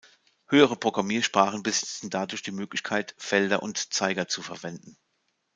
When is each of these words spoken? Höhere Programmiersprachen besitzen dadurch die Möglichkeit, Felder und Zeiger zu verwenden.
Höhere 0.47 0.75
Programmiersprachen 0.77 1.61
besitzen 1.61 2.09
dadurch 2.09 2.41
die 2.41 2.49
Möglichkeit, 2.51 3.13
Felder 3.19 3.61
und 3.61 3.93
Zeiger 3.93 4.27
zu 4.27 4.41
verwenden. 4.41 4.97